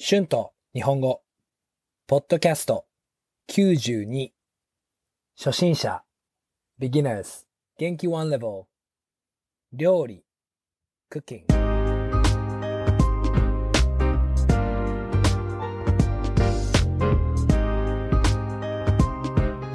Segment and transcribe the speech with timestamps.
[0.00, 1.22] 春と日本語、
[2.06, 2.84] ポッドキャスト
[3.48, 4.30] 92、
[5.36, 6.04] 初心者、
[6.80, 7.46] beginners、
[7.76, 8.66] 元気 one level、
[9.72, 10.22] 料理、
[11.10, 11.42] cooking。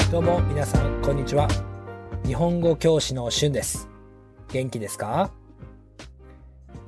[0.10, 1.50] どうも皆さん、こんにちは。
[2.26, 3.90] 日本語教師の春です。
[4.54, 5.34] 元気ですか？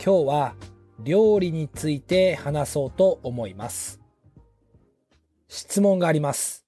[0.01, 0.55] 今日は
[0.99, 3.99] 料理について話そうと思います。
[5.47, 6.65] 質問があります。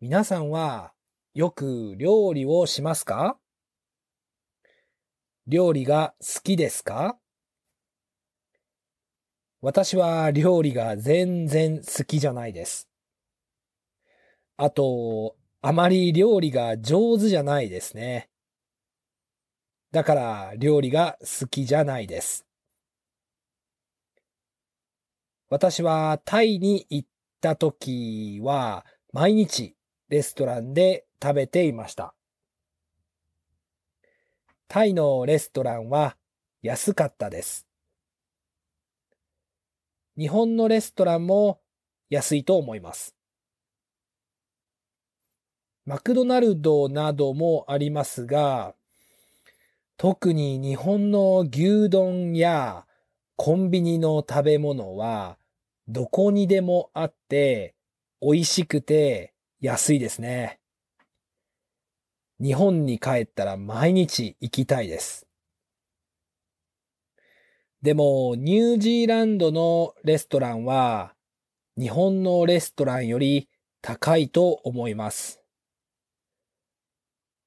[0.00, 0.92] 皆さんは
[1.34, 3.38] よく料理をしますか？
[5.46, 7.18] 料理が好きですか？
[9.60, 12.88] 私は料理が全然好きじゃないです。
[14.56, 18.30] あと、あまり料理が上手じゃないですね。
[19.92, 22.46] だから料理が好きじゃないです。
[25.50, 27.08] 私はタイに行っ
[27.40, 29.74] た時は毎日
[30.08, 32.14] レストランで食べていました。
[34.68, 36.16] タイのレストランは
[36.62, 37.66] 安かったです。
[40.16, 41.60] 日本のレストランも
[42.10, 43.16] 安いと思います。
[45.84, 48.76] マクドナルドなどもありますが、
[49.96, 52.86] 特に日本の牛丼や
[53.34, 55.39] コンビニの食べ物は
[55.90, 57.74] どこにでもあって
[58.22, 60.60] 美味しくて安いですね。
[62.40, 65.26] 日本に帰ったら毎日行きたいです。
[67.82, 71.12] でもニュージーランドのレストランは
[71.76, 73.48] 日本のレストランより
[73.82, 75.42] 高いと思います。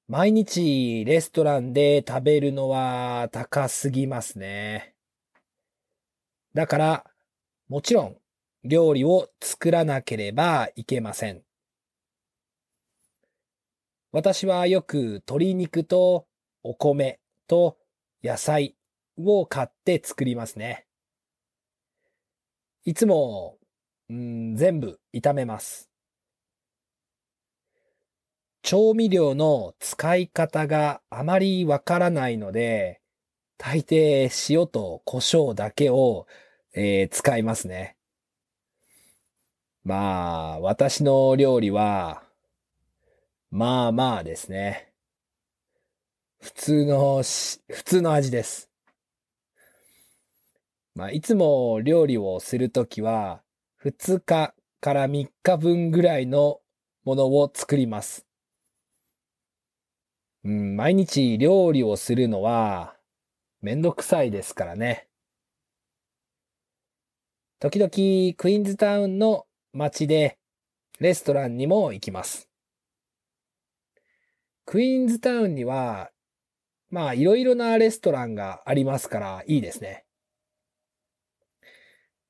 [0.10, 4.96] 毎日レストランで食べるのは高すぎますね。
[6.54, 7.06] だから、
[7.70, 8.18] もちろん
[8.64, 11.44] 料理を作らなければいけません。
[14.12, 16.28] 私はよく鶏肉と
[16.64, 17.78] お米と
[18.24, 18.76] 野菜
[19.18, 20.86] を買って作りますね。
[22.86, 23.58] いつも、
[24.10, 25.90] うん、全部炒めます。
[28.62, 33.02] 調味料の使い方があまりわからないので、
[33.58, 36.28] 大抵塩と胡椒だけを、
[36.74, 37.98] えー使いますね。
[39.84, 42.24] まあ、私の料理は、
[43.52, 44.94] まあまあですね。
[46.40, 48.70] 普通のし、普通の味です。
[50.96, 53.42] まあ、いつも料理をするときは、
[53.84, 56.62] 2日から3日分ぐらいの
[57.04, 58.26] ものを作ります。
[60.46, 62.96] うん、毎日料理をするのは
[63.62, 65.08] めんどくさいですからね。
[67.60, 67.90] 時々
[68.38, 70.38] クイーンズタウンの街で
[71.00, 72.48] レストランにも行きます。
[74.66, 76.12] クイーンズタウンには
[76.90, 80.06] まあいろいろなレストランがありますからいいですね。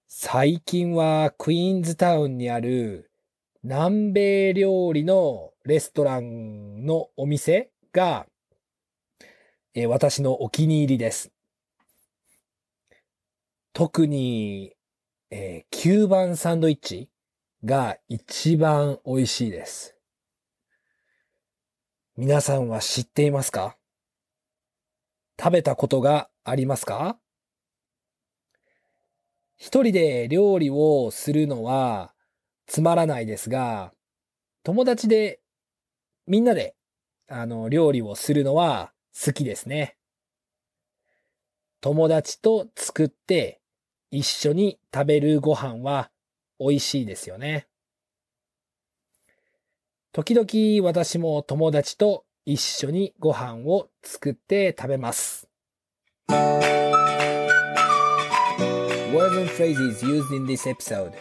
[0.08, 3.12] 最近はクイーンズタウンにある
[3.62, 8.25] 南米料理のレストランのお店が、
[9.74, 11.31] え私のお気に入りです。
[13.74, 14.75] 特に、
[15.31, 17.10] えー、キューバンサンドイッチ
[17.66, 19.96] が一番美味しいです。
[22.18, 23.78] 皆さんは知っていますか？
[25.40, 27.18] 食べたことがありますか？
[29.56, 32.13] 一人で料理をするのは
[32.68, 33.94] つまらないですが、
[34.63, 35.40] 友達で
[36.28, 36.75] みんなで
[37.30, 38.91] あの、料理をするのは
[39.25, 39.95] 好きですね。
[41.80, 43.62] 友達と作って
[44.12, 46.12] 一緒に食べるご飯は
[46.59, 47.68] 美味しいですよね。
[50.12, 55.47] 時々私も友達と一緒にご飯を作って食べます。
[59.13, 61.13] Words and phrases used in this episode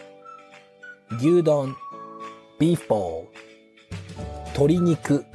[1.19, 1.75] 牛丼
[2.59, 3.27] beef bowl
[4.53, 5.25] 鶏肉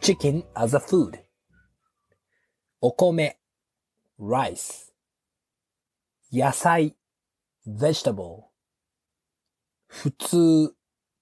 [0.00, 1.18] chicken as a food
[2.80, 3.38] お米
[4.18, 4.92] rice
[6.32, 6.96] 野菜
[7.66, 8.51] vegetable
[9.94, 10.74] 普通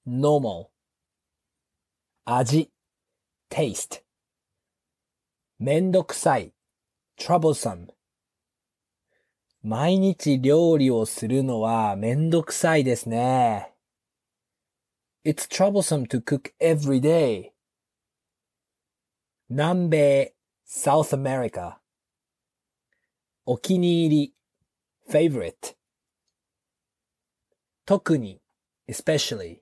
[0.07, 0.69] normal
[2.25, 2.71] 味
[3.51, 4.03] taste
[5.59, 6.55] めんどくさい
[7.19, 7.89] troublesome
[9.65, 13.75] 毎日料理をするのはめんどくさいですね。
[15.25, 17.51] It's troublesome to cook every day.
[19.51, 20.35] 南米
[20.65, 21.75] South America
[23.45, 24.35] お気に入り
[25.11, 25.75] favorite
[27.85, 28.41] 特に、
[28.91, 29.59] especially。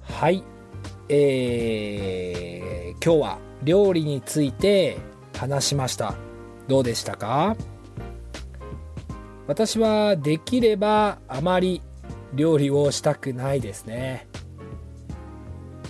[0.00, 0.42] はい。
[1.10, 4.96] えー、今日は料理について
[5.36, 6.14] 話しました。
[6.66, 7.56] どうでしたか？
[9.46, 11.82] 私はできればあまり
[12.32, 14.26] 料理をしたくないですね。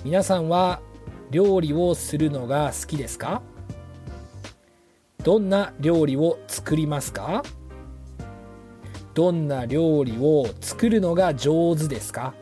[0.05, 0.81] 皆さんは
[1.31, 3.41] 料理をするのが好きですか？
[5.23, 7.45] どんな料理を作りますか？
[9.15, 12.35] どんな料理を作るのが上手ですか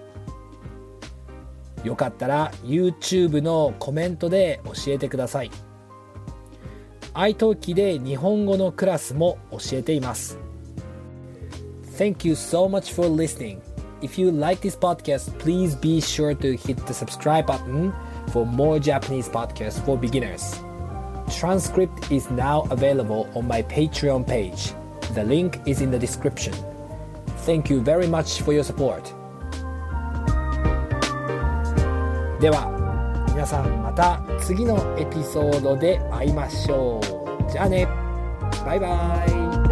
[1.84, 5.50] よかったら YouTube のコメントで教えてください。
[7.14, 10.38] iTalki で日本語のクラスも教えています。
[11.98, 13.60] Thank you so much for listening.
[14.00, 17.92] If you like this podcast, please be sure to hit the subscribe button
[18.32, 20.60] for more Japanese podcasts for beginners.
[21.28, 24.72] Transcript is now available on my Patreon page.
[25.14, 26.54] The link is in the description.
[27.44, 29.02] Thank you very much for your support.
[32.40, 32.70] では
[33.28, 37.00] 皆さんまた次のエピソードで会いましょ
[37.48, 37.50] う。
[37.50, 37.86] じゃあね。
[38.64, 39.24] バイバ
[39.68, 39.71] イ。